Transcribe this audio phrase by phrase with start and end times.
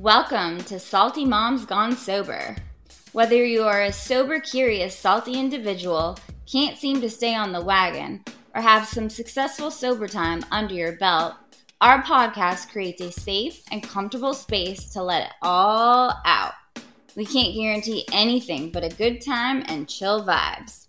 [0.00, 2.56] Welcome to Salty Moms Gone Sober.
[3.12, 6.16] Whether you are a sober, curious, salty individual,
[6.50, 8.24] can't seem to stay on the wagon,
[8.54, 11.34] or have some successful sober time under your belt,
[11.82, 16.54] our podcast creates a safe and comfortable space to let it all out.
[17.14, 20.86] We can't guarantee anything but a good time and chill vibes.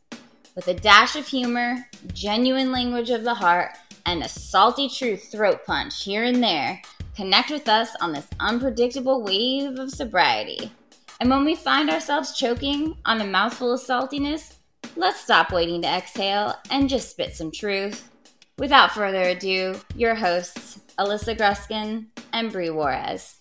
[0.56, 5.66] With a dash of humor, genuine language of the heart, and a salty truth throat
[5.66, 6.82] punch here and there,
[7.16, 10.72] connect with us on this unpredictable wave of sobriety.
[11.20, 14.56] And when we find ourselves choking on a mouthful of saltiness,
[14.96, 18.10] let's stop waiting to exhale and just spit some truth.
[18.58, 23.38] Without further ado, your hosts, Alyssa Gruskin and Bree Juarez.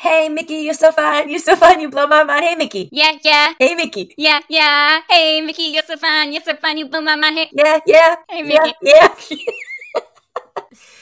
[0.00, 1.28] Hey, Mickey, you're so fun.
[1.28, 1.80] You're so fun.
[1.80, 2.44] You blow my mind.
[2.44, 2.88] Hey, Mickey.
[2.92, 3.54] Yeah, yeah.
[3.58, 4.14] Hey, Mickey.
[4.16, 5.00] Yeah, yeah.
[5.10, 6.32] Hey, Mickey, you're so fun.
[6.32, 6.78] You're so fun.
[6.78, 7.36] You blow my mind.
[7.36, 8.14] Hey, Yeah, yeah.
[8.30, 8.72] hey Mickey.
[8.80, 9.44] Yeah, Mickey.
[9.46, 9.52] yeah.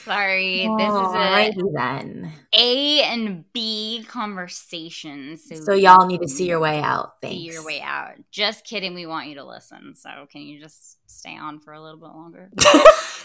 [0.07, 2.33] Sorry, this is Alrighty then.
[2.55, 5.37] a A and B conversation.
[5.37, 7.15] So, So y'all need to see your way out.
[7.25, 7.55] see Thanks.
[7.55, 8.13] your way out.
[8.31, 8.95] Just kidding.
[8.95, 9.97] We want you to listen.
[9.97, 12.51] So can you just stay on for a little bit longer?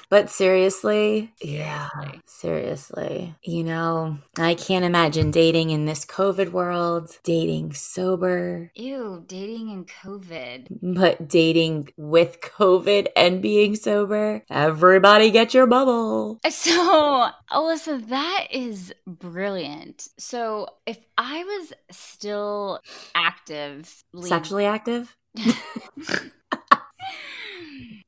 [0.10, 2.22] But seriously, yeah, Seriously.
[2.28, 3.36] seriously.
[3.44, 9.86] You know, I can't imagine dating in this COVID world, dating sober, Ew, dating in
[9.86, 10.68] COVID.
[10.96, 14.44] but dating with COVID and being sober.
[14.50, 16.42] Everybody get your bubble.
[16.52, 20.10] So, Alyssa, that is brilliant.
[20.20, 22.82] So, if I was still
[23.16, 25.16] active, Sexually active?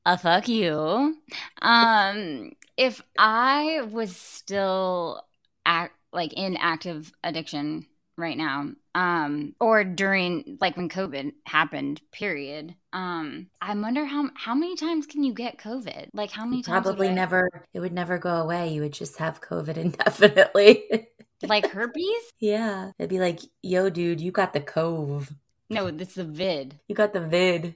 [0.06, 1.16] a fuck you.
[1.62, 5.23] Um, if I was still
[5.66, 7.86] act like in active addiction
[8.18, 12.76] right now, um, or during like when COVID happened, period.
[12.92, 16.09] Um, I wonder how how many times can you get COVID?
[16.14, 16.84] Like how many times?
[16.84, 18.70] Probably I- never, it would never go away.
[18.74, 20.84] You would just have COVID indefinitely.
[21.42, 22.31] like herpes.
[22.40, 22.92] yeah.
[23.00, 25.34] It'd be like, yo, dude, you got the cove.
[25.74, 26.80] No, it's the vid.
[26.88, 27.76] You got the vid.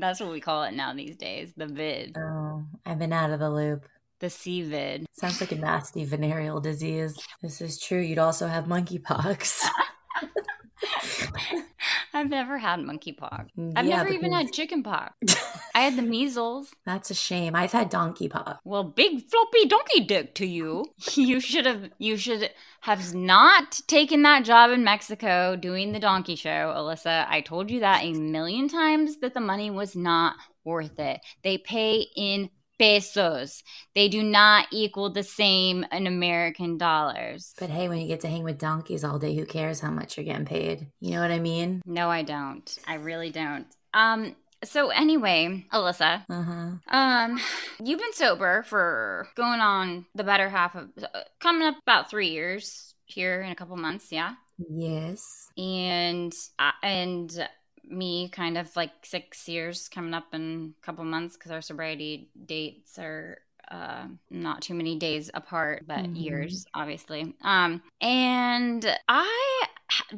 [0.00, 1.52] That's what we call it now these days.
[1.56, 3.86] The vid, Oh, I've been out of the loop.
[4.20, 5.06] the C vid.
[5.12, 7.16] Sounds like a nasty venereal disease.
[7.42, 8.00] This is true.
[8.00, 9.62] You'd also have monkeypox.
[12.14, 13.46] I've never had monkeypox.
[13.76, 15.14] I've Yeah, never even had chickenpox.
[15.74, 16.72] I had the measles.
[16.86, 17.54] That's a shame.
[17.56, 18.58] I've had donkeypox.
[18.64, 20.84] Well, big floppy donkey dick to you.
[21.16, 22.50] You should have you should
[22.80, 27.26] have not taken that job in Mexico doing the donkey show, Alyssa.
[27.28, 31.20] I told you that a million times that the money was not worth it.
[31.42, 33.62] They pay in pesos.
[33.94, 37.54] They do not equal the same in American dollars.
[37.58, 40.16] But hey, when you get to hang with donkeys all day, who cares how much
[40.16, 40.88] you're getting paid?
[41.00, 41.82] You know what I mean?
[41.86, 42.78] No, I don't.
[42.86, 43.66] I really don't.
[43.92, 46.96] Um so anyway, Alyssa, Uh huh.
[46.96, 47.38] Um,
[47.82, 52.28] you've been sober for going on the better half of uh, coming up about three
[52.28, 54.34] years here in a couple months, yeah.
[54.70, 55.22] Yes.
[55.58, 57.48] And uh, and
[57.90, 62.30] me kind of like six years coming up in a couple months because our sobriety
[62.46, 63.38] dates are
[63.70, 66.22] uh not too many days apart but Mhm.
[66.22, 69.64] years obviously um and I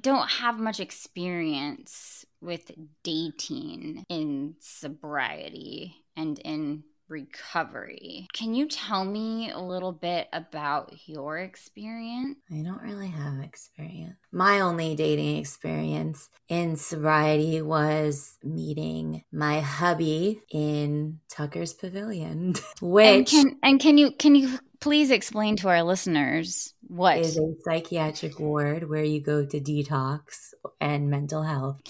[0.00, 2.70] don't have much experience with
[3.04, 11.38] dating in sobriety and in recovery can you tell me a little bit about your
[11.38, 14.16] experience I don't really have experience.
[14.30, 23.56] My only dating experience in sobriety was meeting my hubby in Tucker's Pavilion, and can
[23.62, 28.88] and can you can you please explain to our listeners what is a psychiatric ward
[28.88, 31.80] where you go to detox and mental health.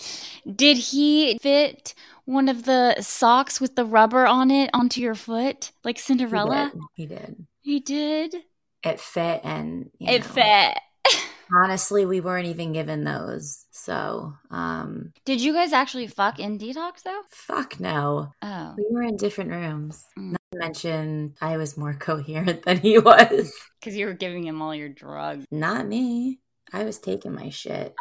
[0.51, 1.95] Did he fit
[2.27, 6.71] one of the socks with the rubber on it onto your foot, like He Cinderella?
[6.75, 6.81] did.
[6.95, 7.47] He did.
[7.63, 8.35] He did.
[8.85, 10.79] It fit, and It know, fit.
[11.55, 13.65] Honestly, we weren't even given those.
[13.71, 17.23] So, um, Did you guys actually fuck in detox though?
[17.31, 18.33] fuck no.
[18.43, 20.05] Oh, We were in different rooms.
[20.19, 20.33] Mm.
[20.33, 23.53] Not to mention, I was more coherent than he was.
[23.81, 25.45] because you were giving him all your drugs.
[25.53, 26.41] Not me.
[26.73, 27.95] I was taking my shit.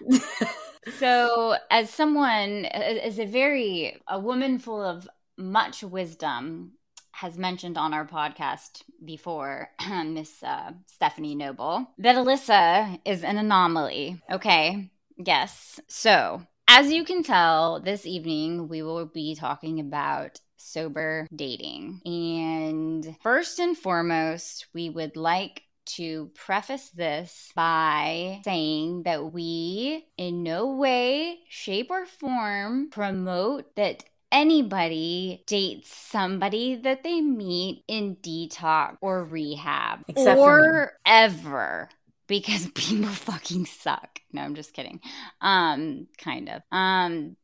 [0.98, 6.72] So, as someone, as a very a woman full of much wisdom,
[7.12, 9.70] has mentioned on our podcast before,
[10.04, 14.20] Miss uh, Stephanie Noble, that Alyssa is an anomaly.
[14.30, 15.80] Okay, yes.
[15.88, 22.00] So, as you can tell, this evening we will be talking about sober dating.
[22.04, 30.42] And first and foremost, we would like to preface this by saying that we, in
[30.42, 38.96] no way, shape, or form, promote that anybody dates somebody that they meet in detox
[39.00, 41.88] or rehab Except or ever.
[42.26, 44.20] because people fucking suck.
[44.32, 45.00] No, I'm just kidding.
[45.40, 46.62] Um, kind of.
[46.72, 47.36] Um,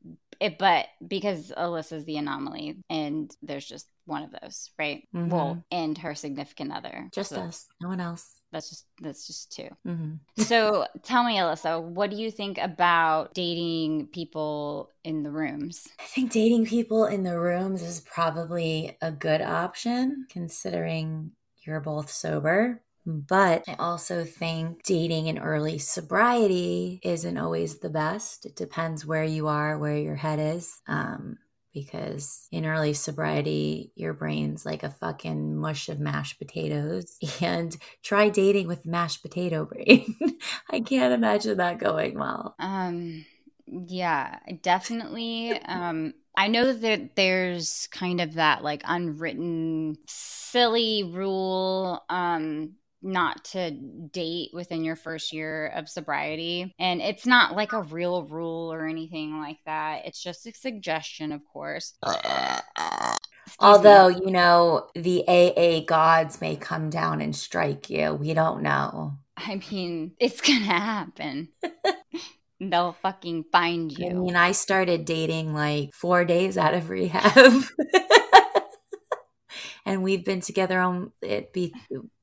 [0.42, 5.06] it, but because Alyssa's the anomaly, and there's just one of those, right?
[5.14, 5.28] Mhm.
[5.28, 7.08] Well, and her significant other.
[7.12, 8.40] Just So us, no one else.
[8.50, 9.68] That's just that's just two.
[9.84, 15.88] hmm So tell me, Alyssa, what do you think about dating people in the rooms?
[16.00, 21.32] I think dating people in the rooms is probably a good option considering
[21.64, 22.82] you're both sober.
[23.04, 28.46] But I also think dating in early sobriety isn't always the best.
[28.46, 30.80] It depends where you are, where your head is.
[30.86, 31.38] Um,
[31.74, 37.16] because in early sobriety, your brain's like a fucking mush of mashed potatoes.
[37.40, 40.14] And try dating with mashed potato brain.
[40.70, 42.54] I can't imagine that going well.
[42.58, 43.24] Um,
[43.66, 45.52] yeah, definitely.
[45.64, 53.70] Um, I know that there's kind of that like unwritten silly rule um not to
[53.70, 58.86] date within your first year of sobriety and it's not like a real rule or
[58.86, 61.94] anything like that it's just a suggestion of course
[63.58, 68.14] Although, you know, the AA gods may come down and strike you.
[68.14, 69.18] We don't know.
[69.36, 71.48] i mean it's gonna happen
[72.70, 74.10] they'll fucking find you.
[74.10, 77.62] I mean, I started dating like four days out of rehab.
[79.84, 81.74] and we've been together on it be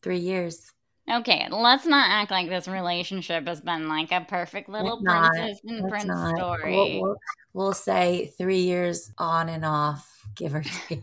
[0.01, 0.71] three years.
[1.11, 5.31] Okay, let's not act like this relationship has been like a perfect little not.
[5.31, 6.38] princess and prince not.
[6.38, 6.75] story.
[6.75, 7.15] We'll, we'll,
[7.53, 11.01] we'll say three years on and off, give or take.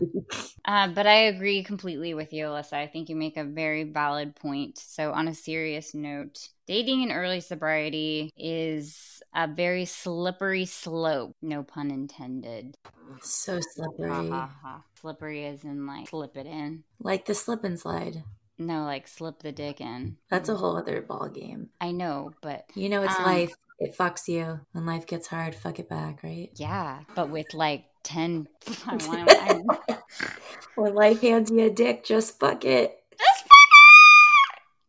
[0.64, 2.74] Uh, but I agree completely with you, Alyssa.
[2.74, 4.78] I think you make a very valid point.
[4.78, 6.38] So, on a serious note,
[6.68, 11.36] dating in early sobriety is a very slippery slope.
[11.42, 12.76] No pun intended.
[13.22, 14.08] so slippery.
[14.08, 14.82] Ha, ha, ha.
[15.00, 16.82] Slippery as in like slip it in.
[16.98, 18.24] Like the slip and slide.
[18.58, 20.16] No, like slip the dick in.
[20.30, 21.68] That's a whole other ball game.
[21.80, 23.52] I know, but You know, it's Um, life.
[23.78, 24.60] It fucks you.
[24.72, 26.48] When life gets hard, fuck it back, right?
[26.54, 28.48] yeah, but with like 10.
[28.86, 29.98] I want to.
[30.76, 32.98] when life hands you a dick, just fuck it.
[33.18, 33.70] just fuck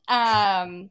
[0.09, 0.13] it.
[0.13, 0.89] um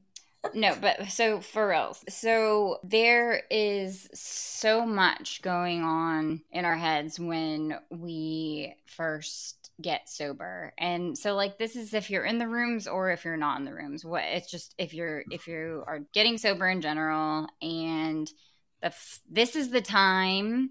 [0.55, 2.05] no but so for reals.
[2.09, 10.73] So there is so much going on in our heads when we first get sober.
[10.79, 13.65] And so like this is if you're in the rooms or if you're not in
[13.65, 14.05] the rooms.
[14.05, 18.31] What it's just if you're if you are getting sober in general and
[18.81, 20.71] the f- this is the time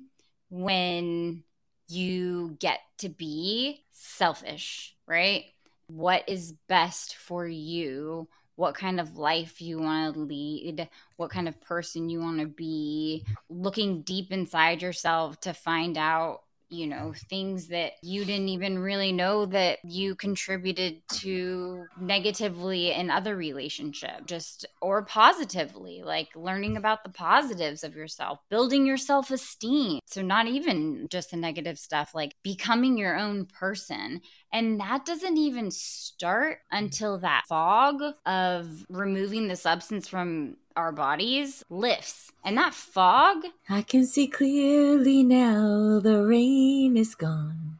[0.50, 1.44] when
[1.88, 5.46] you get to be selfish right?
[5.88, 10.88] What is best for you, what kind of life you want to lead,
[11.18, 16.45] what kind of person you want to be, looking deep inside yourself to find out,
[16.76, 23.10] you know, things that you didn't even really know that you contributed to negatively in
[23.10, 30.00] other relationship just or positively like learning about the positives of yourself building your self-esteem.
[30.06, 34.22] So not even just the negative stuff like becoming your own person.
[34.52, 41.64] And that doesn't even start until that fog of removing the substance from our bodies
[41.70, 42.32] lifts.
[42.44, 47.80] And that fog, I can see clearly now the rain is gone.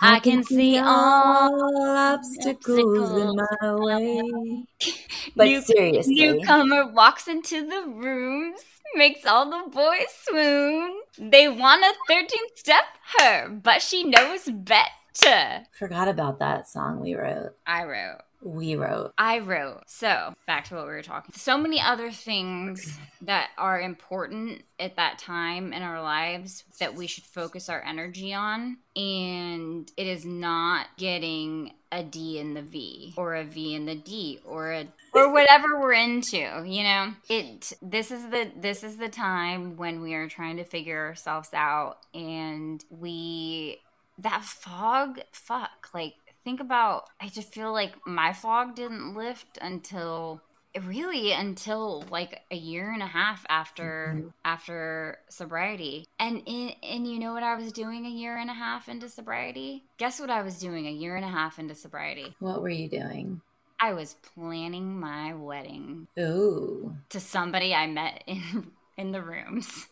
[0.00, 4.64] I can see all obstacles in my way.
[5.36, 8.60] But New- seriously, newcomer walks into the rooms,
[8.96, 11.00] makes all the boys swoon.
[11.16, 12.84] They want a 13th step
[13.18, 15.64] her, but she knows better.
[15.78, 17.54] forgot about that song we wrote.
[17.66, 18.18] I wrote.
[18.42, 19.12] We wrote.
[19.16, 19.82] I wrote.
[19.86, 21.32] So, back to what we were talking.
[21.34, 27.06] So many other things that are important at that time in our lives that we
[27.06, 28.78] should focus our energy on.
[28.96, 33.94] And it is not getting a D in the V or a V in the
[33.94, 37.12] D or a or whatever we're into, you know.
[37.28, 41.50] It this is the this is the time when we are trying to figure ourselves
[41.52, 43.80] out and we
[44.18, 50.40] that fog fuck like think about i just feel like my fog didn't lift until
[50.86, 54.32] really until like a year and a half after Mhm.
[54.44, 58.54] after sobriety and in, and you know what i was doing a year and a
[58.54, 62.34] half into sobriety guess what i was doing a year and a half into sobriety
[62.40, 63.40] What were you doing?
[63.80, 66.96] i was planning my wedding Ooh.
[67.10, 69.88] to somebody i met in in the rooms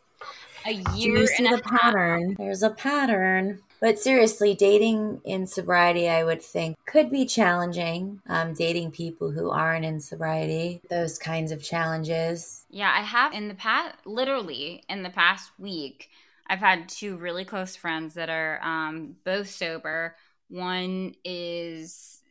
[0.66, 2.34] a Do year you see and the a half pattern?
[2.38, 3.62] There's a pattern.
[3.80, 8.20] But seriously, dating in sobriety, I would think, could be challenging.
[8.26, 12.66] Um, dating people who aren't in sobriety, those kinds of challenges.
[12.70, 16.10] Yeah, I have in the past, literally in the past week,
[16.46, 20.16] I've had two really close friends that are um, both sober.
[20.48, 22.22] One is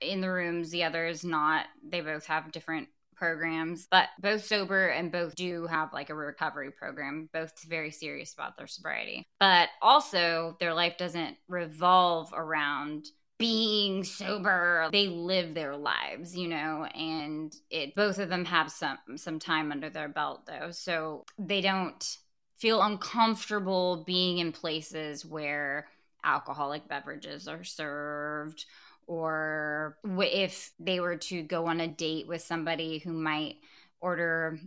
[0.00, 1.66] in the rooms, the other is not.
[1.86, 6.70] They both have different programs, but both sober and both do have like a recovery
[6.70, 9.26] program, both very serious about their sobriety.
[9.40, 13.06] But also, their life doesn't revolve around
[13.38, 18.96] being sober they live their lives you know and it both of them have some
[19.16, 22.18] some time under their belt though so they don't
[22.56, 25.88] feel uncomfortable being in places where
[26.24, 28.64] alcoholic beverages are served
[29.06, 33.56] or if they were to go on a date with somebody who might
[34.00, 34.58] order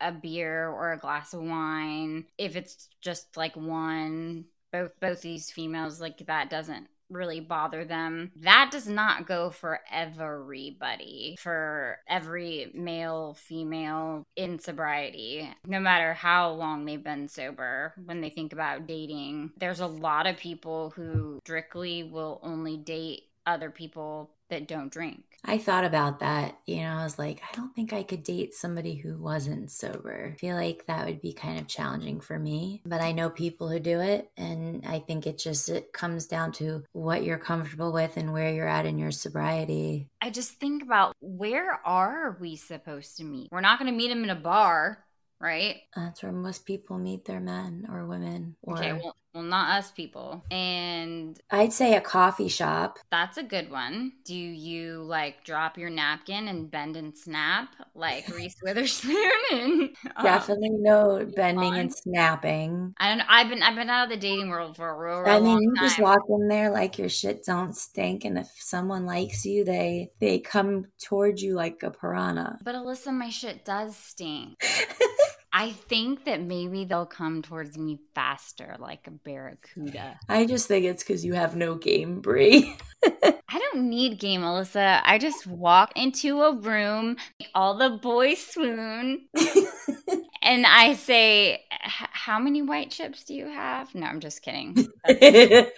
[0.00, 5.50] a beer or a glass of wine if it's just like one both both these
[5.50, 8.32] females like that doesn't really bother them.
[8.36, 16.52] That does not go for everybody, for every male, female in sobriety, no matter how
[16.52, 17.94] long they've been sober.
[18.04, 23.24] When they think about dating, there's a lot of people who strictly will only date
[23.46, 25.22] other people that don't drink.
[25.44, 26.58] I thought about that.
[26.66, 30.32] You know, I was like, I don't think I could date somebody who wasn't sober.
[30.32, 32.82] I feel like that would be kind of challenging for me.
[32.86, 34.30] But I know people who do it.
[34.36, 38.52] And I think it just it comes down to what you're comfortable with and where
[38.52, 40.08] you're at in your sobriety.
[40.22, 43.50] I just think about where are we supposed to meet?
[43.52, 45.04] We're not going to meet them in a bar
[45.44, 45.82] right?
[45.94, 48.56] That's where most people meet their men or women.
[48.62, 48.78] Or...
[48.78, 50.44] Okay, well, well, not us people.
[50.50, 53.00] And I'd say a coffee shop.
[53.10, 54.12] That's a good one.
[54.24, 59.14] Do you like drop your napkin and bend and snap like Reese Witherspoon?
[59.50, 61.78] And, um, Definitely no bending on.
[61.78, 62.94] and snapping.
[62.98, 63.18] I don't.
[63.18, 63.24] know.
[63.28, 65.20] I've been I've been out of the dating world for a real.
[65.20, 65.84] real I mean, you time.
[65.84, 70.10] just walk in there like your shit don't stink, and if someone likes you, they
[70.20, 72.58] they come towards you like a piranha.
[72.64, 74.62] But Alyssa, my shit does stink.
[75.56, 80.18] I think that maybe they'll come towards me faster, like a barracuda.
[80.28, 82.76] I just think it's because you have no game, Bree.
[83.04, 85.00] I don't need game, Alyssa.
[85.04, 87.18] I just walk into a room,
[87.54, 89.28] all the boys swoon,
[90.42, 94.88] and I say, "How many white chips do you have?" No, I'm just kidding.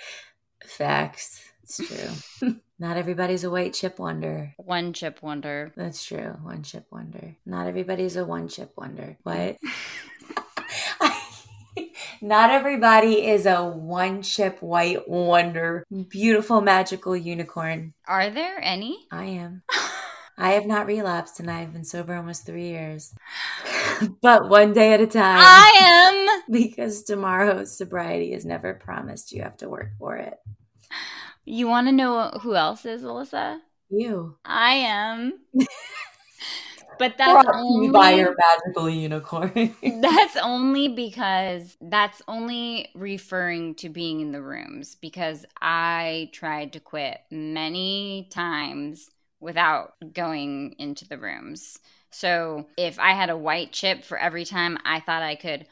[0.64, 1.45] Facts.
[1.68, 2.54] It's true.
[2.78, 4.54] Not everybody's a white chip wonder.
[4.56, 5.72] One chip wonder.
[5.76, 6.36] That's true.
[6.42, 7.34] One chip wonder.
[7.44, 9.16] Not everybody's a one chip wonder.
[9.24, 9.56] What?
[12.22, 17.94] Not everybody is a one chip white wonder, beautiful magical unicorn.
[18.06, 19.06] Are there any?
[19.10, 19.62] I am.
[20.38, 23.14] I have not relapsed and I've been sober almost three years.
[24.22, 25.38] but one day at a time.
[25.40, 26.52] I am.
[26.52, 29.32] Because tomorrow's sobriety is never promised.
[29.32, 30.38] You have to work for it.
[31.46, 33.60] You want to know who else is, Alyssa?
[33.88, 34.36] You.
[34.44, 35.38] I am.
[36.98, 39.74] but that's only by your magical unicorn.
[40.00, 46.80] that's only because that's only referring to being in the rooms because I tried to
[46.80, 51.78] quit many times without going into the rooms.
[52.10, 55.66] So if I had a white chip for every time I thought I could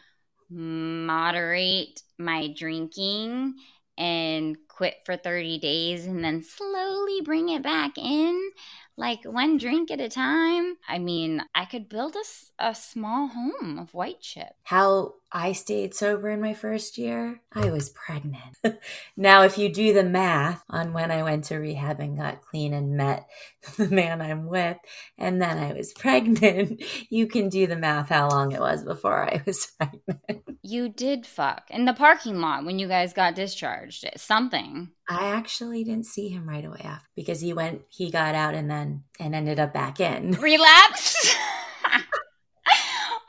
[0.50, 3.54] moderate my drinking
[3.96, 8.50] and quit for 30 days and then slowly bring it back in
[8.96, 10.76] like one drink at a time.
[10.88, 14.54] I mean, I could build a, a small home of white chip.
[14.62, 18.56] How I stayed sober in my first year, I was pregnant.
[19.16, 22.72] now, if you do the math on when I went to rehab and got clean
[22.72, 23.26] and met
[23.76, 24.76] the man I'm with,
[25.18, 29.28] and then I was pregnant, you can do the math how long it was before
[29.28, 30.58] I was pregnant.
[30.62, 34.08] You did fuck in the parking lot when you guys got discharged.
[34.16, 34.90] Something.
[35.08, 38.70] I actually didn't see him right away after because he went, he got out and
[38.70, 40.30] then and ended up back in.
[40.30, 41.36] Relapsed.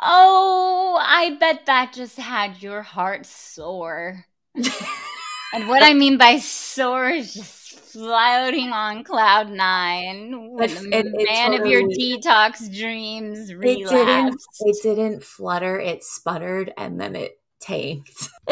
[0.05, 4.25] Oh, I bet that just had your heart sore.
[4.55, 11.05] and what I mean by sore is just floating on cloud nine when the it,
[11.05, 13.93] it man totally, of your detox dreams relapsed.
[13.93, 18.29] It didn't, it didn't flutter, it sputtered, and then it tanked.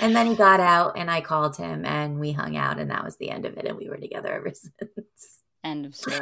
[0.00, 3.04] and then he got out and I called him and we hung out and that
[3.04, 5.40] was the end of it and we were together ever since.
[5.62, 6.18] End of story.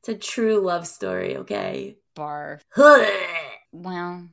[0.00, 1.96] it's a true love story, okay?
[2.14, 2.60] Barf.
[3.72, 4.28] well,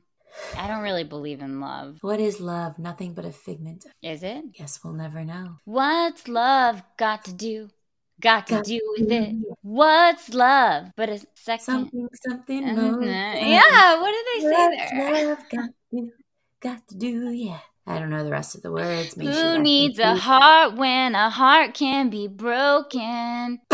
[0.56, 1.98] I don't really believe in love.
[2.00, 2.78] What is love?
[2.78, 3.86] Nothing but a figment.
[4.02, 4.52] Is it?
[4.54, 5.56] Guess we'll never know.
[5.64, 7.68] What's love got to do?
[8.20, 9.30] Got to got do with it.
[9.30, 9.36] it.
[9.62, 10.92] What's love?
[10.96, 11.64] But a second.
[11.64, 12.64] Something, something.
[12.64, 13.00] Uh-huh.
[13.02, 15.26] Yeah, what did they say there?
[15.26, 16.12] Love got to,
[16.60, 17.58] got to do, yeah.
[17.84, 19.16] I don't know the rest of the words.
[19.16, 23.58] Make Who sure needs a heart when a heart can be broken?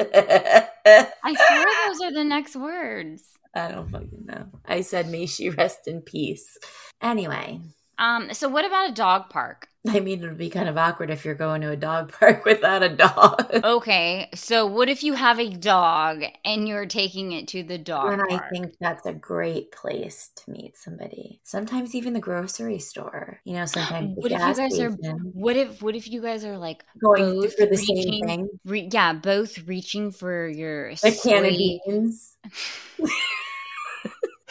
[0.00, 3.22] I swear those are the next words.
[3.54, 4.46] I don't fucking know.
[4.64, 6.56] I said, may she rest in peace.
[7.02, 7.60] Anyway.
[8.00, 9.68] Um, so what about a dog park?
[9.88, 12.44] I mean, it would be kind of awkward if you're going to a dog park
[12.44, 13.50] without a dog.
[13.64, 18.04] Okay, so what if you have a dog and you're taking it to the dog
[18.04, 18.20] park?
[18.20, 18.42] and park?
[18.44, 21.40] I think that's a great place to meet somebody.
[21.44, 23.40] Sometimes even the grocery store.
[23.44, 24.90] You know, sometimes the what if you guys are?
[25.32, 25.82] What if?
[25.82, 28.48] What if you guys are like going both for the reaching- same thing.
[28.66, 32.36] Re- yeah, both reaching for your A can of beans.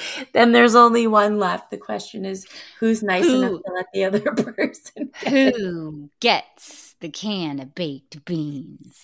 [0.33, 1.71] then there's only one left.
[1.71, 2.47] The question is,
[2.79, 3.37] who's nice Who?
[3.37, 4.19] enough to let the other
[4.53, 5.11] person?
[5.21, 5.55] get it?
[5.55, 9.01] Who gets the can of baked beans?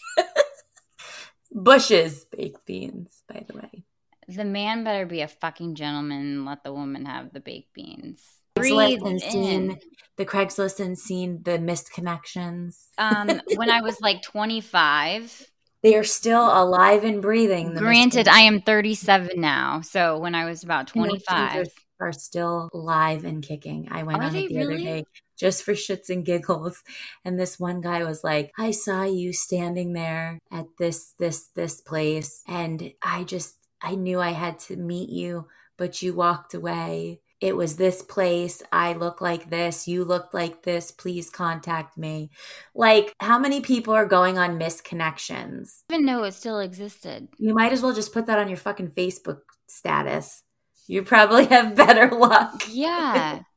[1.52, 3.84] Bush's baked beans, by the way.
[4.28, 8.22] The man better be a fucking gentleman and let the woman have the baked beans.
[8.56, 9.20] Breathe in.
[9.20, 9.80] seen
[10.18, 12.88] the Craigslist and seen the missed connections.
[12.98, 15.52] Um, when I was like 25,
[15.86, 17.76] They are still alive and breathing.
[17.76, 19.82] the granted, I am 37 now.
[19.82, 21.68] So when I was about 25,
[22.00, 23.88] are still live and kicking.
[23.92, 25.06] I went Are on it the other day
[25.38, 26.82] just for shits and giggles.
[27.24, 31.82] And this one guy was like, I saw you standing there at this, this, this
[31.82, 32.42] place.
[32.48, 37.22] And I just, I knew I had to meet you, but you walked away.
[37.46, 38.64] It was this place.
[38.72, 39.88] I look like this.
[39.88, 40.90] You look like this.
[40.90, 42.32] Please contact me.
[42.74, 45.84] Like, how many people are going on misconnections?
[45.88, 47.28] I didn't even know it still existed.
[47.38, 50.42] You might as well just put that on your fucking Facebook status.
[50.88, 52.64] You probably have better luck.
[52.68, 53.42] Yeah.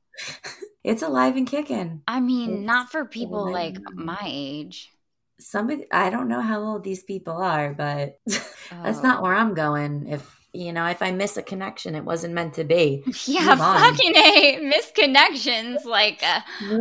[0.85, 2.02] It's alive and kicking.
[2.09, 4.88] I mean, It's not for people alive like my age.
[5.40, 9.02] Somebody, I don't know how old these people are, but that's Oh.
[9.02, 10.07] not where I'm going.
[10.09, 13.02] If you know, if I miss a connection, it wasn't meant to be.
[13.26, 13.81] Yeah, Move on.
[13.81, 15.85] fucking a misconnections.
[15.85, 16.40] Like, uh,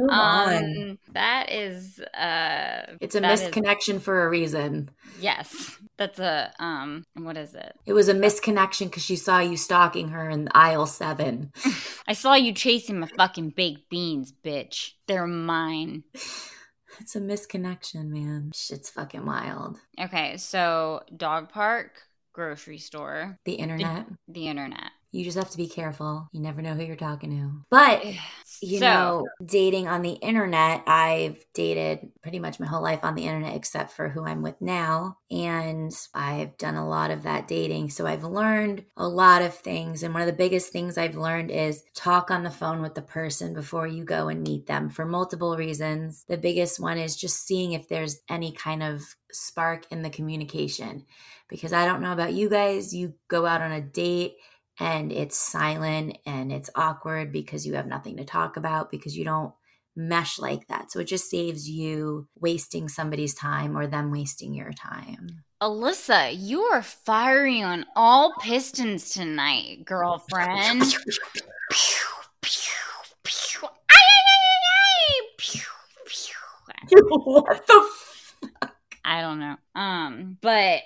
[0.09, 0.53] on.
[0.53, 4.89] um, that is, uh, It's a that is- misconnection for a reason.
[5.19, 7.03] yes, that's a um.
[7.15, 7.73] What is it?
[7.85, 11.51] It was a misconnection because she saw you stalking her in aisle seven.
[12.07, 14.91] I saw you chasing my fucking baked beans, bitch.
[15.07, 16.03] They're mine.
[16.99, 18.51] It's a misconnection, man.
[18.55, 19.77] Shit's fucking wild.
[19.99, 21.91] Okay, so dog park,
[22.37, 24.05] grocery store, The internet.
[24.27, 24.91] the internet.
[25.11, 26.29] You just have to be careful.
[26.31, 27.65] You never know who you're talking to.
[27.71, 28.03] But
[28.61, 33.15] you so, know, dating on the internet, I've dated pretty much my whole life on
[33.15, 35.17] the internet except for who I'm with now.
[35.29, 37.89] And I've done a lot of that dating.
[37.89, 40.03] So I've learned a lot of things.
[40.03, 43.01] And one of the biggest things I've learned is talk on the phone with the
[43.01, 46.25] person before you go and meet them for multiple reasons.
[46.27, 51.05] The biggest one is just seeing if there's any kind of spark in the communication.
[51.49, 54.35] Because I don't know about you guys, you go out on a date
[54.79, 59.25] and it's silent and it's awkward because you have nothing to talk about because you
[59.25, 59.53] don't
[59.95, 60.91] mesh like that.
[60.91, 65.43] So it just saves you wasting somebody's time or them wasting your time.
[65.61, 70.81] Alyssa, you are firing on all pistons tonight, girlfriend.
[70.81, 72.05] Pew,
[72.41, 72.73] pew,
[73.23, 73.67] pew.
[73.89, 75.21] Ay, ay, ay, ay, ay.
[75.37, 75.61] Pew,
[76.05, 77.09] pew.
[77.23, 78.33] what the f-
[79.03, 79.55] I don't know.
[79.73, 80.81] Um, but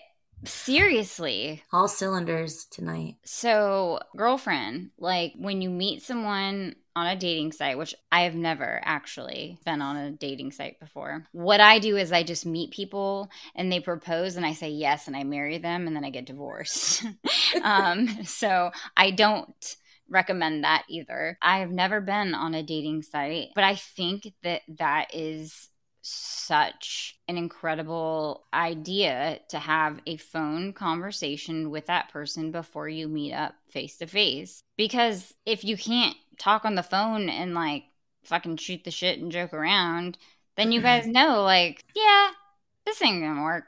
[0.46, 3.18] seriously, all cylinders tonight.
[3.24, 8.82] so girlfriend, like when you meet someone on a dating site, which I have never
[8.84, 11.26] actually been on a dating site before.
[11.32, 15.08] What I do is I just meet people and they propose and I say yes
[15.08, 17.06] and I marry them and then I get divorced.
[17.64, 19.76] um, so I don't
[20.10, 21.38] recommend that either.
[21.42, 25.70] I have never been on a dating site, but I think that that is
[26.02, 33.34] such an incredible idea to have a phone conversation with that person before you meet
[33.34, 34.64] up face to face.
[34.78, 37.84] Because if you can't talk on the phone and like
[38.24, 40.18] fucking shoot the shit and joke around,
[40.58, 42.30] then you guys know, like, yeah,
[42.86, 43.66] this ain't gonna work.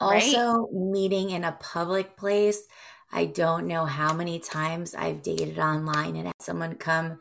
[0.00, 0.22] Right?
[0.22, 2.66] Also, meeting in a public place.
[3.14, 7.20] I don't know how many times I've dated online and had someone come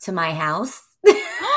[0.00, 0.82] to my house.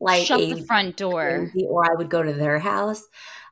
[0.00, 1.50] like Shut a the front door.
[1.66, 3.06] or I would go to their house.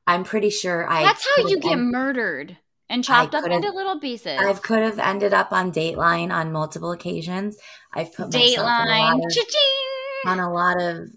[0.06, 1.02] I'm pretty sure I.
[1.02, 2.56] That's how you get murdered
[2.88, 4.38] and chopped up into little pieces.
[4.38, 7.56] I could have ended up on Dateline on multiple occasions.
[7.92, 9.24] I've put myself in a lot Dateline.
[10.24, 11.10] of, on a lot of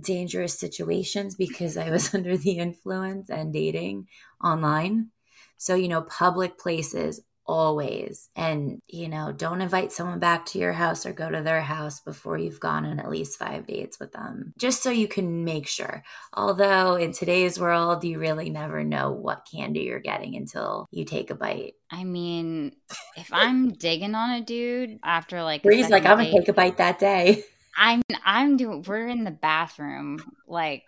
[0.00, 4.06] dangerous situations because I was under the influence and dating
[4.42, 5.10] online.
[5.56, 8.28] So, you know, public places always.
[8.36, 12.00] And, you know, don't invite someone back to your house or go to their house
[12.00, 15.66] before you've gone on at least five dates with them, just so you can make
[15.66, 16.02] sure.
[16.34, 21.30] Although in today's world, you really never know what candy you're getting until you take
[21.30, 21.74] a bite.
[21.90, 22.72] I mean,
[23.16, 26.78] if I'm digging on a dude after like Bree's like, I'm gonna take a bite
[26.78, 27.44] that day.
[27.76, 30.84] I'm I'm doing we're in the bathroom like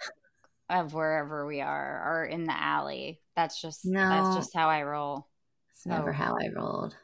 [0.71, 3.21] of wherever we are or in the alley.
[3.37, 4.09] That's just No.
[4.09, 5.27] that's just how I roll.
[5.79, 6.13] It's never Oh.
[6.13, 6.97] how I rolled.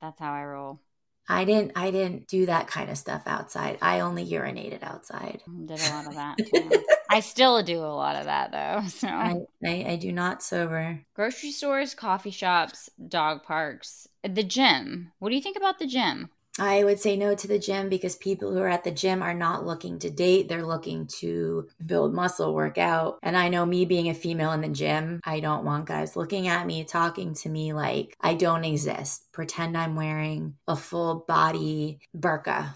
[0.00, 0.80] That's how I roll.
[1.28, 3.78] I didn't I didn't do that kind of stuff outside.
[3.80, 5.42] I only urinated outside.
[5.66, 6.84] Did a lot of that too.
[7.10, 8.88] I still do a lot of that though.
[8.88, 9.34] So I,
[9.64, 11.04] I, I do not sober.
[11.14, 15.12] Grocery stores, coffee shops, dog parks, the gym.
[15.18, 16.30] What do you think about the gym?
[16.58, 19.34] I would say no to the gym because people who are at the gym are
[19.34, 20.48] not looking to date.
[20.48, 23.18] They're looking to build muscle, work out.
[23.22, 26.48] And I know me being a female in the gym, I don't want guys looking
[26.48, 29.30] at me, talking to me like I don't exist.
[29.32, 32.74] Pretend I'm wearing a full body burqa.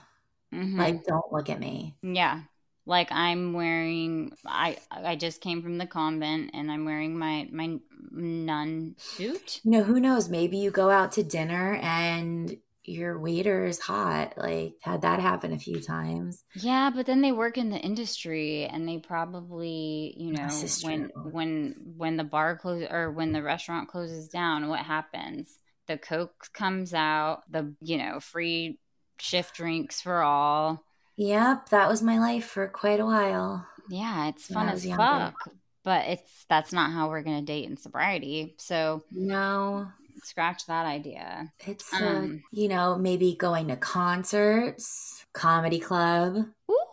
[0.53, 0.79] Mm-hmm.
[0.79, 1.97] Like, don't look at me.
[2.03, 2.43] Yeah.
[2.87, 7.79] Like I'm wearing I I just came from the convent and I'm wearing my my
[8.11, 9.61] nun suit.
[9.63, 10.29] You know, who knows?
[10.29, 14.35] Maybe you go out to dinner and your waiter is hot.
[14.37, 16.45] Like had that happen a few times.
[16.55, 20.49] Yeah, but then they work in the industry and they probably, you know,
[20.83, 25.59] when when when the bar closes or when the restaurant closes down, what happens?
[25.87, 28.79] The Coke comes out, the you know, free
[29.19, 30.85] shift drinks for all.
[31.17, 33.67] Yep, that was my life for quite a while.
[33.91, 35.35] Yeah, it's fun as fuck.
[35.83, 38.55] But it's that's not how we're gonna date in sobriety.
[38.59, 39.89] So no,
[40.25, 41.53] scratch that idea.
[41.67, 46.47] It's, uh, um, uh, you know, maybe going to concerts, comedy club.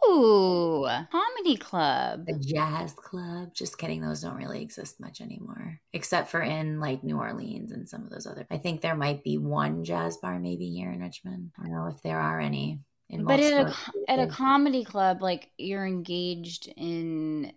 [0.07, 2.25] Ooh, comedy club.
[2.29, 3.53] A jazz club.
[3.53, 4.01] Just kidding.
[4.01, 8.09] Those don't really exist much anymore, except for in like New Orleans and some of
[8.09, 8.47] those other.
[8.49, 11.51] I think there might be one jazz bar maybe here in Richmond.
[11.59, 12.79] I don't know if there are any.
[13.09, 13.75] but at a,
[14.07, 17.51] at a comedy club, like you're engaged in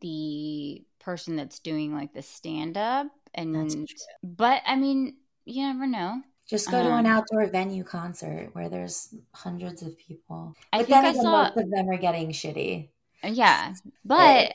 [0.00, 3.88] the person that's doing like the stand up and
[4.22, 6.22] but I mean, you never know.
[6.46, 10.54] Just go um, to an um, outdoor venue concert where there's hundreds of people.
[10.72, 12.88] I think then I saw most of them are getting shitty.
[13.22, 14.52] Yeah, but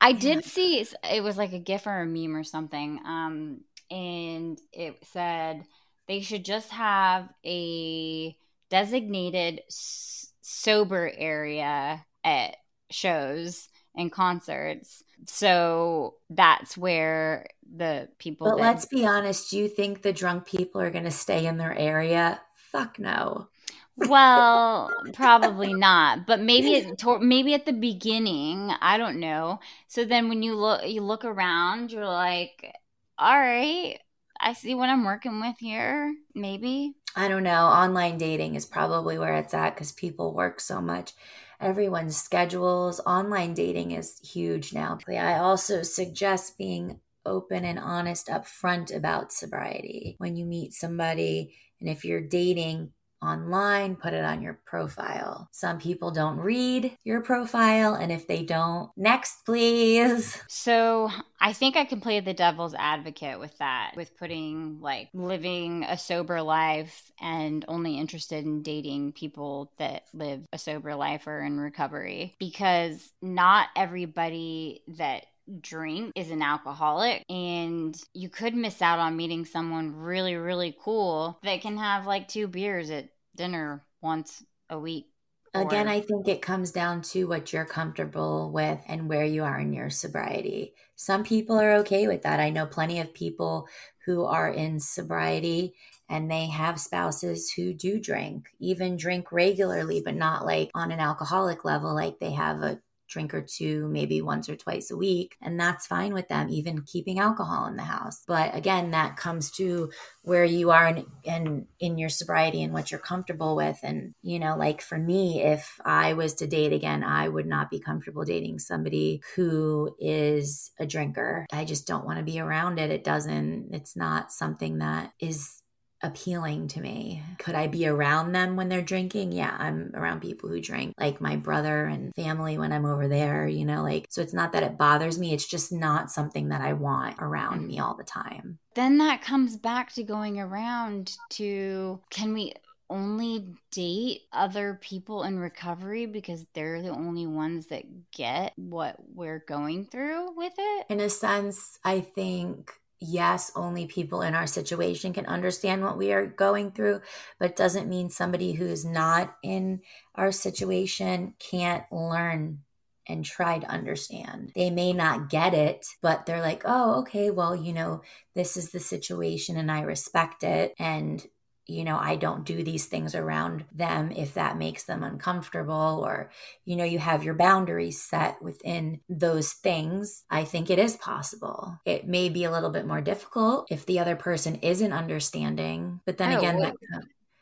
[0.00, 3.60] I did see it was like a GIF or a meme or something, um,
[3.90, 5.64] and it said
[6.08, 8.36] they should just have a
[8.70, 12.56] designated s- sober area at
[12.90, 15.02] shows and concerts.
[15.26, 18.48] So that's where the people.
[18.48, 18.62] But that...
[18.62, 19.50] let's be honest.
[19.50, 22.40] Do you think the drunk people are going to stay in their area?
[22.54, 23.48] Fuck no.
[23.96, 26.86] well, probably not, but maybe
[27.20, 29.60] maybe at the beginning, I don't know.
[29.88, 32.74] So then when you look you look around, you're like,
[33.18, 33.98] "All right,
[34.38, 36.94] I see what I'm working with here." Maybe.
[37.16, 37.66] I don't know.
[37.66, 41.14] Online dating is probably where it's at cuz people work so much
[41.60, 43.00] everyone's schedules.
[43.00, 44.98] Online dating is huge now.
[45.08, 51.56] I also suggest being open and honest up front about sobriety when you meet somebody.
[51.80, 52.92] And if you're dating,
[53.22, 55.48] online, put it on your profile.
[55.52, 60.36] Some people don't read your profile, and if they don't, next, please.
[60.50, 61.08] So
[61.40, 65.96] I think I can play the devil's advocate with that, with putting like living a
[65.96, 71.58] sober life and only interested in dating people that live a sober life or in
[71.58, 75.26] recovery, because not everybody that
[75.60, 81.38] drink is an alcoholic and you could miss out on meeting someone really really cool
[81.42, 85.06] that can have like two beers at dinner once a week
[85.54, 89.58] Again, I think it comes down to what you're comfortable with and where you are
[89.58, 90.74] in your sobriety.
[90.94, 92.40] Some people are okay with that.
[92.40, 93.66] I know plenty of people
[94.04, 95.74] who are in sobriety
[96.08, 101.00] and they have spouses who do drink, even drink regularly, but not like on an
[101.00, 105.36] alcoholic level, like they have a drink or two, maybe once or twice a week.
[105.42, 108.22] And that's fine with them, even keeping alcohol in the house.
[108.26, 109.90] But again, that comes to
[110.22, 113.78] where you are in, in, in your sobriety and what you're comfortable with.
[113.82, 117.70] And, you know, like for me, if I was to date again, I would not
[117.70, 121.46] be comfortable dating somebody who is a drinker.
[121.50, 122.90] I just don't want to be around it.
[122.90, 125.62] It doesn't, it's not something that is
[126.02, 127.22] appealing to me.
[127.38, 129.32] Could I be around them when they're drinking?
[129.32, 133.46] Yeah, I'm around people who drink, like my brother and family when I'm over there,
[133.48, 135.32] you know, like, so it's not that it bothers me.
[135.32, 137.82] It's just not something that I want around me mm.
[137.82, 138.58] all the time.
[138.74, 142.54] Then that comes back to going around to can we
[142.90, 149.44] only date other people in recovery because they're the only ones that get what we're
[149.46, 150.86] going through with it?
[150.88, 156.12] In a sense, I think yes, only people in our situation can understand what we
[156.12, 157.00] are going through,
[157.38, 159.80] but doesn't mean somebody who's not in
[160.14, 162.60] our situation can't learn
[163.08, 164.52] and try to understand.
[164.54, 168.02] They may not get it, but they're like, oh, okay, well, you know,
[168.34, 170.74] this is the situation and I respect it.
[170.78, 171.26] And
[171.68, 176.30] you know, I don't do these things around them if that makes them uncomfortable, or,
[176.64, 180.24] you know, you have your boundaries set within those things.
[180.30, 181.78] I think it is possible.
[181.84, 186.16] It may be a little bit more difficult if the other person isn't understanding, but
[186.16, 186.74] then oh, again, that,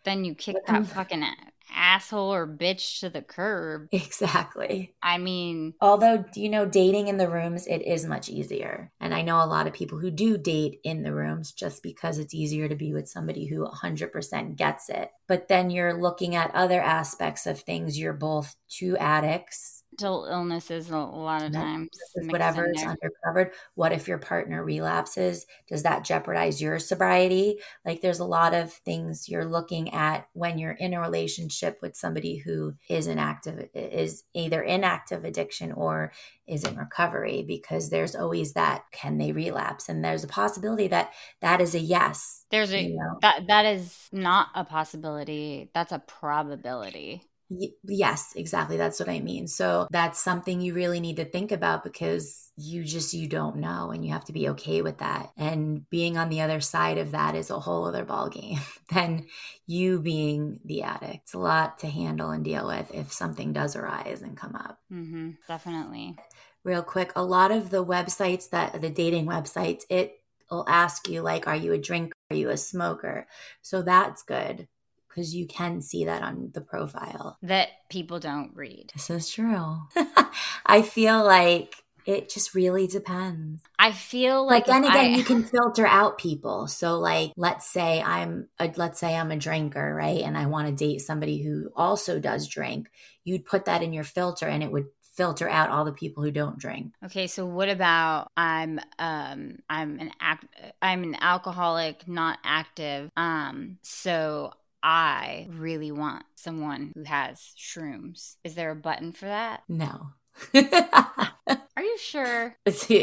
[0.05, 1.25] then you kick that fucking
[1.75, 3.89] asshole or bitch to the curb.
[3.93, 4.95] Exactly.
[5.03, 8.93] I mean, although, you know, dating in the rooms, it is much easier.
[9.01, 12.19] And I know a lot of people who do date in the rooms just because
[12.19, 15.11] it's easier to be with somebody who 100% gets it.
[15.27, 17.99] But then you're looking at other aspects of things.
[17.99, 21.89] You're both two addicts mental illnesses a lot of times.
[22.17, 23.53] Whatever is undercovered.
[23.75, 25.47] What if your partner relapses?
[25.69, 27.59] Does that jeopardize your sobriety?
[27.85, 31.97] Like there's a lot of things you're looking at when you're in a relationship with
[31.97, 36.13] somebody who is an active is either in active addiction or
[36.47, 41.13] is in recovery because there's always that can they relapse and there's a possibility that
[41.41, 43.19] that is a yes there's a you know?
[43.21, 48.77] that that is not a possibility that's a probability Y- yes, exactly.
[48.77, 49.47] That's what I mean.
[49.47, 53.91] So that's something you really need to think about because you just you don't know
[53.91, 55.31] and you have to be okay with that.
[55.37, 58.59] And being on the other side of that is a whole other ballgame
[58.93, 59.27] than
[59.67, 61.21] you being the addict.
[61.25, 64.79] It's a lot to handle and deal with if something does arise and come up.
[64.93, 66.17] Mm-hmm, definitely.
[66.65, 71.23] Real quick, a lot of the websites that the dating websites, it will ask you
[71.23, 72.17] like, are you a drinker?
[72.31, 73.29] Are you a smoker?
[73.63, 74.67] So that's good
[75.17, 78.91] because you can see that on the profile that people don't read.
[78.93, 79.79] This is true.
[80.67, 81.75] I feel like
[82.05, 83.63] it just really depends.
[83.79, 85.17] I feel like but then again, I...
[85.17, 86.67] you can filter out people.
[86.69, 90.21] So, like, let's say I'm a, let's say I'm a drinker, right?
[90.21, 92.91] And I want to date somebody who also does drink.
[93.25, 96.31] You'd put that in your filter, and it would filter out all the people who
[96.31, 96.93] don't drink.
[97.07, 100.47] Okay, so what about I'm um I'm an act
[100.83, 103.11] I'm an alcoholic, not active.
[103.17, 104.53] Um so
[104.89, 108.37] I really want someone who has shrooms.
[108.45, 109.65] Is there a button for that?
[109.69, 110.11] No.
[110.55, 112.57] Are you sure?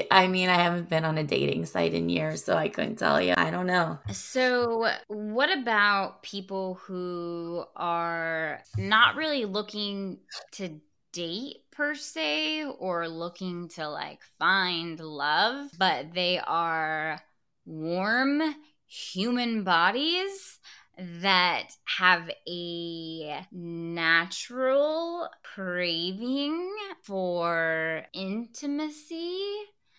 [0.10, 3.22] I mean, I haven't been on a dating site in years, so I couldn't tell
[3.22, 3.34] you.
[3.36, 4.00] I don't know.
[4.14, 10.20] So, what about people who are not really looking
[10.54, 10.80] to
[11.12, 17.20] date per se or looking to like find love, but they are
[17.66, 18.42] warm
[18.88, 20.60] human bodies
[20.98, 29.42] that have a natural craving for intimacy.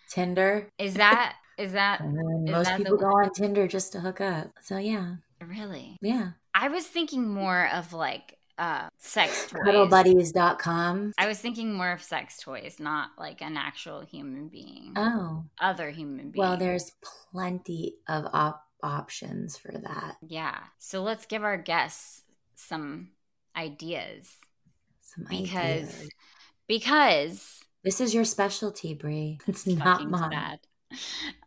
[0.08, 0.68] Tinder.
[0.78, 2.00] Is that is that
[2.46, 3.04] is most that people the...
[3.04, 4.52] go on Tinder just to hook up.
[4.60, 5.16] So yeah.
[5.44, 5.98] Really?
[6.00, 6.30] Yeah.
[6.54, 9.62] I was thinking more of like uh sex toys.
[9.66, 11.14] Cuddlebuddies.com.
[11.18, 14.92] I was thinking more of sex toys, not like an actual human being.
[14.96, 15.44] Oh.
[15.60, 16.44] Other human being.
[16.44, 16.92] Well, there's
[17.32, 20.16] plenty of op- options for that.
[20.26, 20.58] Yeah.
[20.78, 22.22] So let's give our guests
[22.54, 23.08] some
[23.56, 24.30] ideas.
[25.02, 26.08] Some because ideas.
[26.68, 29.38] because this is your specialty, Bree.
[29.46, 30.58] It's not mine.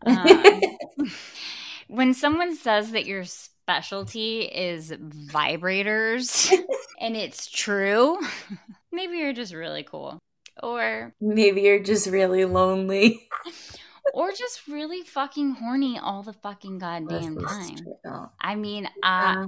[0.06, 0.62] Um,
[1.88, 6.52] when someone says that your specialty is vibrators
[7.02, 8.20] and it's true,
[8.92, 10.20] maybe you're just really cool.
[10.64, 13.27] Or maybe you're just really lonely
[14.18, 17.78] or just really fucking horny all the fucking goddamn time.
[18.42, 19.46] I mean, uh,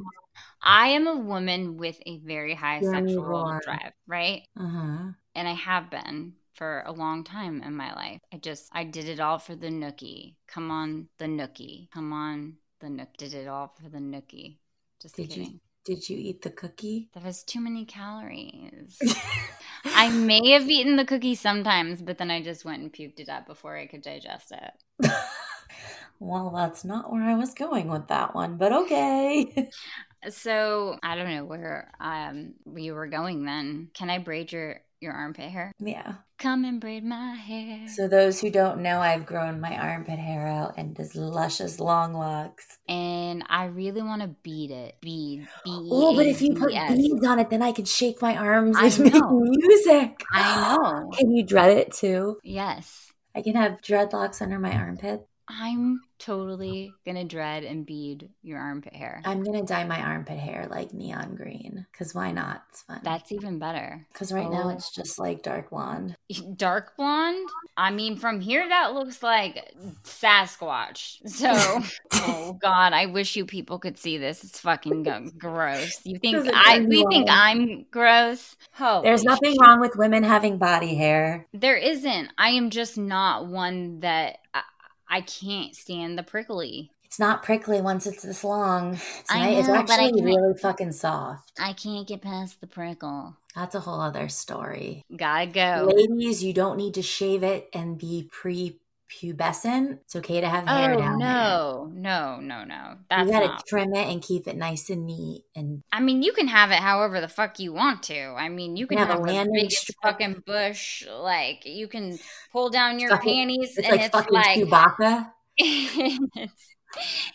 [0.62, 4.44] I am a woman with a very high yeah, sexual drive, right?
[4.56, 5.08] Uh-huh.
[5.34, 8.22] And I have been for a long time in my life.
[8.32, 10.36] I just I did it all for the nookie.
[10.48, 11.90] Come on, the nookie.
[11.90, 13.10] Come on, the nook.
[13.18, 14.58] Did it all for the nookie.
[15.02, 15.54] Just did kidding.
[15.54, 17.10] You, did you eat the cookie?
[17.16, 19.00] That was too many calories.
[19.86, 23.28] I may have eaten the cookie sometimes, but then I just went and puked it
[23.28, 25.12] up before I could digest it.
[26.20, 29.72] well, that's not where I was going with that one, but okay.
[30.30, 33.90] so I don't know where um you were going then.
[33.96, 35.72] Can I braid your your armpit hair?
[35.80, 36.16] Yeah.
[36.38, 37.88] Come and braid my hair.
[37.90, 42.14] So those who don't know, I've grown my armpit hair out and as luscious long
[42.14, 42.66] locks.
[42.88, 44.96] And I really want to beat it.
[45.02, 45.48] Bead.
[45.66, 49.14] Oh, but if you put beads on it, then I can shake my arms and
[49.14, 50.24] make music.
[50.32, 51.12] I know.
[51.18, 52.38] Can you dread it too?
[52.44, 53.12] Yes.
[53.36, 55.26] I can have dreadlocks under my armpit.
[55.48, 59.22] I'm totally gonna dread and bead your armpit hair.
[59.26, 62.64] I'm gonna dye my armpit hair like neon green because why not?
[62.70, 63.02] It's fun.
[63.04, 64.06] That's even better.
[64.12, 64.52] Because right oh.
[64.52, 66.16] now it's just like dark blonde.
[66.56, 67.50] Dark blonde?
[67.78, 71.28] I mean, from here that looks like Sasquatch.
[71.28, 71.82] So,
[72.14, 74.44] oh god, I wish you people could see this.
[74.44, 75.04] It's fucking
[75.38, 76.02] gross.
[76.04, 76.82] You think I?
[76.82, 78.56] We think I'm gross.
[78.80, 79.62] Oh, there's nothing shit.
[79.62, 81.48] wrong with women having body hair.
[81.54, 82.30] There isn't.
[82.38, 84.40] I am just not one that.
[84.54, 84.62] Uh,
[85.10, 86.92] I, can't stand the prickly.
[87.04, 88.94] It's not prickly once it's this long.
[88.94, 91.52] It's, I know, it's actually really fucking soft.
[91.60, 93.36] I can't get past the prickle.
[93.56, 95.04] That's a whole other story.
[95.16, 95.92] Gotta go.
[95.94, 100.00] Ladies, you don't need to shave it and be pre pubescent.
[100.06, 101.28] It's okay to have hair Oh down there.
[101.28, 102.98] no, no, no, no.
[103.10, 103.66] That's you gotta not.
[103.66, 105.44] trim it and keep it nice and neat.
[105.56, 108.20] And I mean, you can have it however the fuck you want to.
[108.20, 109.96] I mean, you can have a the biggest strip.
[110.04, 111.06] fucking bush.
[111.10, 112.20] Like you can
[112.52, 115.32] pull down your panties, it's and like it's fucking like Chewbacca.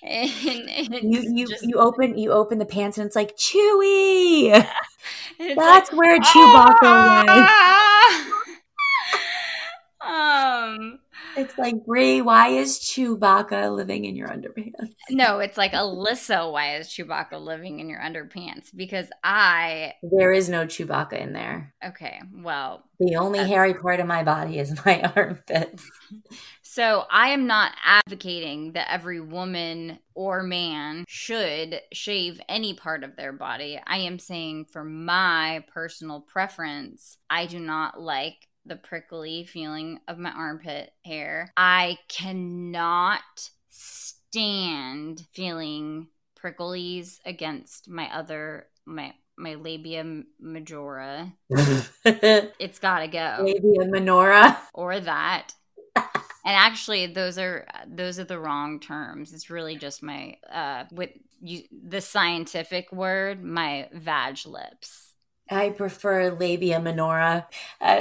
[0.03, 4.51] it's, You you just- you open you open the pants and it's like Chewy.
[5.39, 8.31] That's where Chewbacca went.
[10.01, 10.99] um,
[11.37, 14.95] It's like Bree, why is Chewbacca living in your underpants?
[15.11, 16.51] no, it's like Alyssa.
[16.53, 18.71] Why is Chewbacca living in your underpants?
[18.75, 21.75] Because I There is no Chewbacca in there.
[21.85, 25.89] okay, well, The only Uh, hairy part of my body is my armpits.
[26.63, 33.15] So I am not advocating that every woman or man should shave any part of
[33.17, 33.81] their body.
[33.87, 40.19] I am saying for my personal preference, I do not like the prickly feeling of
[40.19, 41.53] my armpit hair.
[41.57, 46.09] I cannot stand feeling
[46.41, 50.05] pricklies against my other my my labia
[50.41, 51.33] majora.
[52.05, 53.47] It's got to go
[53.81, 55.55] a minora or that.
[56.47, 59.33] And actually, those are those are the wrong terms.
[59.33, 61.09] It's really just my uh with
[61.41, 65.14] you the scientific word, my vag lips.
[65.51, 67.47] I prefer labia minora.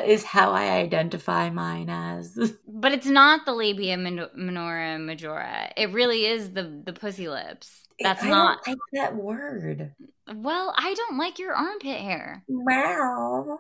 [0.08, 2.53] is how I identify mine as.
[2.67, 5.71] But it's not the labia min- minora majora.
[5.77, 7.88] It really is the the pussy lips.
[7.99, 8.63] That's I not.
[8.65, 9.93] don't like that word.
[10.34, 12.43] Well, I don't like your armpit hair.
[12.49, 13.60] Meow.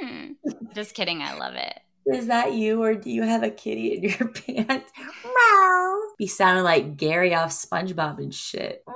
[0.00, 0.32] Hmm.
[0.74, 1.20] Just kidding.
[1.22, 1.78] I love it.
[2.06, 4.92] Is that you, or do you have a kitty in your pants?
[5.24, 6.00] Meow.
[6.18, 8.84] You sounded like Gary off SpongeBob and shit.
[8.86, 8.94] Meow.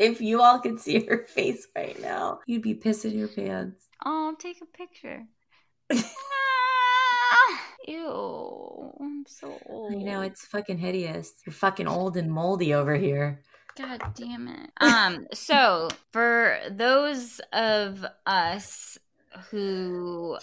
[0.00, 3.86] If you all could see her face right now, you'd be pissing your pants.
[4.04, 5.26] Oh, take a picture.
[7.86, 9.92] Ew, I'm so old.
[9.92, 11.34] I know it's fucking hideous.
[11.44, 13.42] You're fucking old and moldy over here.
[13.76, 14.70] God damn it.
[14.80, 18.96] Um, so for those of us
[19.50, 20.38] who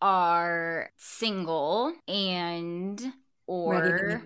[0.00, 3.12] are single and
[3.46, 4.22] or.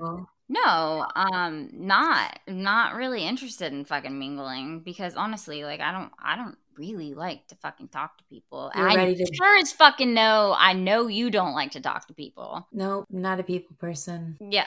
[0.49, 6.37] No, um, not not really interested in fucking mingling because honestly, like I don't I
[6.37, 8.71] don't really like to fucking talk to people.
[8.75, 12.07] You're I ready to- sure as fucking know I know you don't like to talk
[12.09, 12.67] to people.
[12.73, 14.37] Nope, not a people person.
[14.41, 14.67] Yeah.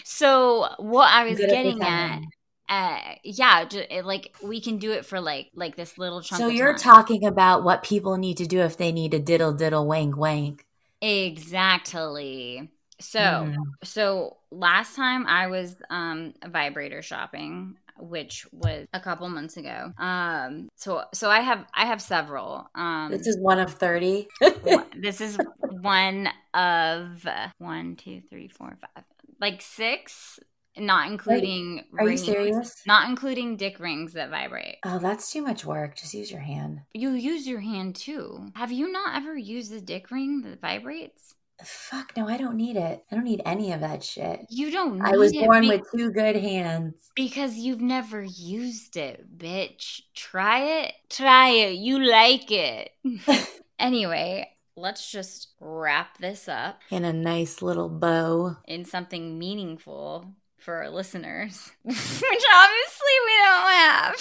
[0.05, 2.21] so what I was Good getting at,
[2.69, 6.41] uh, yeah, it, like we can do it for like like this little chunk.
[6.41, 6.95] So you're time.
[6.95, 10.66] talking about what people need to do if they need a diddle diddle wank wank.
[11.01, 12.71] Exactly.
[13.01, 13.55] So Mm.
[13.85, 20.69] so last time I was um vibrator shopping which was a couple months ago um
[20.77, 24.29] so so i have i have several um This is one of thirty.
[24.95, 29.05] this is one of uh, one two three four five
[29.41, 30.39] like six
[30.79, 32.83] not including Are you rings serious?
[32.87, 35.97] not including dick rings that vibrate Oh, that's too much work.
[35.97, 36.81] Just use your hand.
[36.93, 41.35] you use your hand too have you not ever used a dick ring that vibrates
[41.65, 43.03] Fuck no, I don't need it.
[43.11, 44.41] I don't need any of that shit.
[44.51, 46.93] you don't need I was born be- with two good hands.
[47.15, 52.91] because you've never used it bitch try it try it you like it
[53.79, 58.57] anyway let's just wrap this up In a nice little bow.
[58.67, 60.35] in something meaningful
[60.67, 64.17] for our listeners, which obviously we don't have.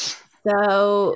[0.48, 1.16] So,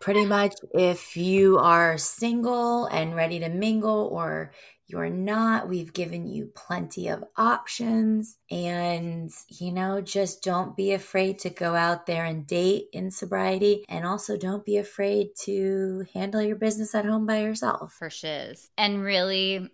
[0.00, 4.52] pretty much, if you are single and ready to mingle, or
[4.86, 8.38] you're not, we've given you plenty of options.
[8.50, 13.84] And, you know, just don't be afraid to go out there and date in sobriety.
[13.86, 17.92] And also, don't be afraid to handle your business at home by yourself.
[17.92, 18.70] For shiz.
[18.78, 19.70] And really,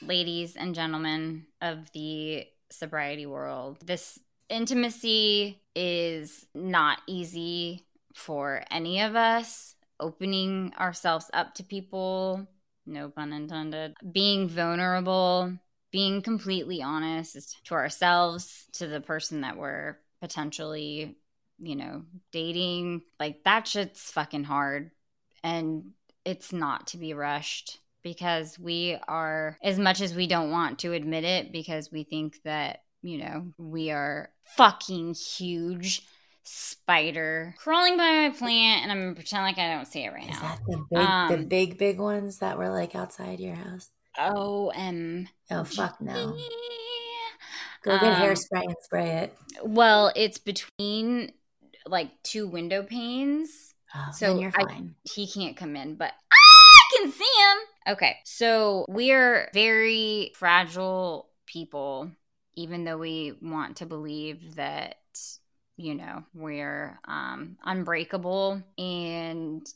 [0.00, 9.16] ladies and gentlemen of the sobriety world, this intimacy is not easy for any of
[9.16, 9.74] us.
[9.98, 12.46] Opening ourselves up to people,
[12.84, 15.52] no pun intended, being vulnerable,
[15.90, 21.16] being completely honest to ourselves, to the person that we're potentially,
[21.58, 23.02] you know, dating.
[23.18, 24.90] Like that shit's fucking hard.
[25.42, 25.92] And
[26.24, 30.92] it's not to be rushed because we are, as much as we don't want to
[30.92, 36.02] admit it, because we think that, you know, we are fucking huge
[36.48, 40.30] spider crawling by my plant and I'm gonna pretend like I don't see it right
[40.30, 40.42] Is now.
[40.42, 41.00] that the big, the
[41.42, 43.90] Um, big, big ones that were like outside your house?
[44.18, 45.28] O M.
[45.50, 46.36] Oh, fuck no.
[47.82, 49.38] Go get Um, hairspray and spray it.
[49.62, 51.32] Well, it's between
[51.86, 53.74] like two window panes.
[53.94, 54.94] Oh, so you're I- fine.
[55.04, 57.94] He can't come in, but I can see him.
[57.94, 62.10] Okay, so we're very fragile people,
[62.56, 64.96] even though we want to believe that
[65.76, 69.66] you know we're um, unbreakable and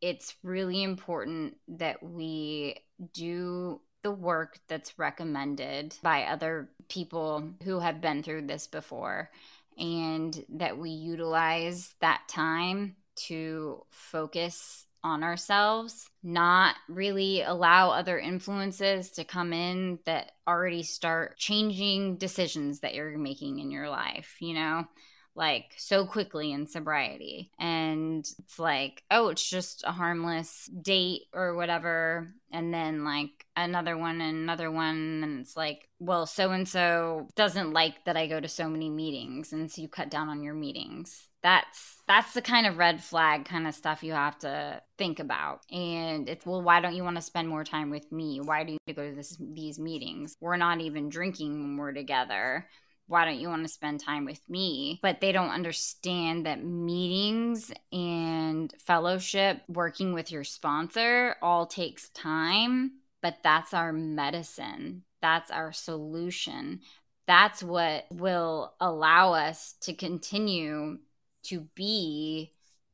[0.00, 2.76] it's really important that we
[3.12, 9.30] do the work that's recommended by other people who have been through this before
[9.78, 19.10] and that we utilize that time to focus on ourselves, not really allow other influences
[19.12, 24.54] to come in that already start changing decisions that you're making in your life, you
[24.54, 24.84] know?
[25.34, 27.50] Like so quickly in sobriety.
[27.58, 32.34] And it's like, oh, it's just a harmless date or whatever.
[32.52, 35.22] And then like another one and another one.
[35.22, 38.90] And it's like, well, so and so doesn't like that I go to so many
[38.90, 39.52] meetings.
[39.52, 41.28] And so you cut down on your meetings.
[41.42, 45.60] That's that's the kind of red flag kind of stuff you have to think about.
[45.70, 48.40] And it's well, why don't you want to spend more time with me?
[48.42, 50.36] Why do you go to this, these meetings?
[50.40, 52.66] We're not even drinking when we're together
[53.10, 55.00] why don't you want to spend time with me?
[55.02, 62.92] But they don't understand that meetings and fellowship, working with your sponsor, all takes time,
[63.20, 65.02] but that's our medicine.
[65.20, 66.82] That's our solution.
[67.26, 71.00] That's what will allow us to continue
[71.46, 72.52] to be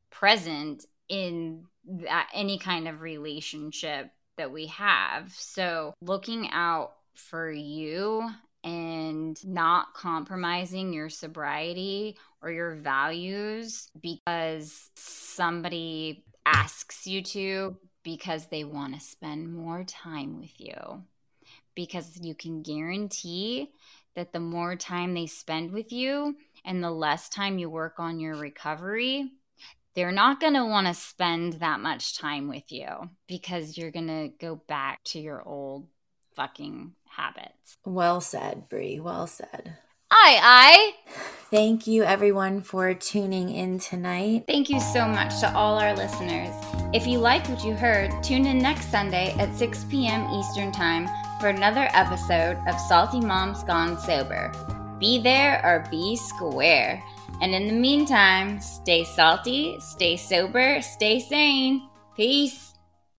[0.09, 5.31] present in that, any kind of relationship that we have.
[5.33, 8.31] So, looking out for you
[8.67, 18.65] and not compromising your sobriety or your values because somebody asks you to because they
[18.65, 20.75] want to spend more time with you.
[21.75, 23.69] Because you can guarantee
[24.15, 28.19] that the more time they spend with you and the less time you work on
[28.19, 29.31] your recovery,
[29.95, 32.89] they're not going to want to spend that much time with you
[33.29, 35.87] because you're going to go back to your old
[36.35, 37.77] fucking habits.
[37.83, 38.99] Well said, Bree.
[38.99, 39.77] Well said.
[40.09, 40.93] Aye, aye.
[41.49, 44.45] Thank you, everyone, for tuning in tonight.
[44.47, 46.53] Thank you so much to all our listeners.
[46.93, 50.29] If you liked what you heard, tune in next Sunday at 6 p.m.
[50.31, 51.07] Eastern Time
[51.41, 54.51] for another episode of Salty Moms Gone Sober.
[54.99, 57.03] Be there or be square.
[57.41, 61.89] And in the meantime, stay salty, stay sober, stay sane.
[62.15, 62.66] Peace.